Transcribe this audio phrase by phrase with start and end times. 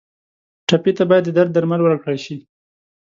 [0.67, 2.35] ټپي ته باید د درد درمل ورکړل شي.